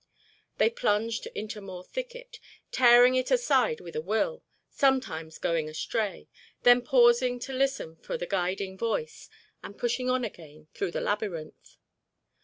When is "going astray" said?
5.37-6.27